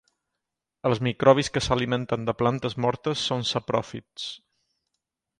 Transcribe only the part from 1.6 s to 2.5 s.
s'alimenten de